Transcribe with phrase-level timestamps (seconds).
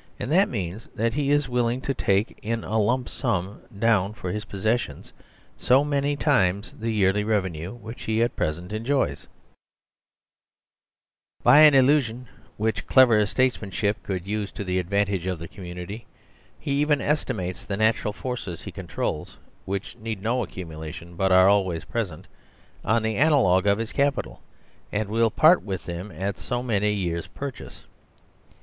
[0.00, 4.12] "* And that means that he is willing to take in a lump sum down
[4.12, 5.14] for his possessions
[5.56, 9.22] so many times the year ly revenue which he at present enjoys.
[9.22, 9.28] If his E.D.A.
[11.40, 15.38] is * By an illusion which clever statesmanship could use to the advan tage of
[15.38, 16.04] the community,
[16.58, 21.48] he even estimates the natural forces he con trols (which need no accumulation, but are
[21.48, 22.26] always present)
[22.84, 24.42] on the analogy of his capital,
[24.92, 27.86] and will part with them at" so many years' purchase."